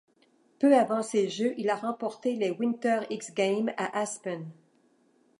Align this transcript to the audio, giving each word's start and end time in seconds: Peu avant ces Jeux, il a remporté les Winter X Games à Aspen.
Peu 0.57 0.75
avant 0.75 1.03
ces 1.03 1.29
Jeux, 1.29 1.53
il 1.59 1.69
a 1.69 1.75
remporté 1.75 2.35
les 2.35 2.49
Winter 2.49 3.01
X 3.11 3.35
Games 3.35 3.71
à 3.77 3.99
Aspen. 3.99 4.47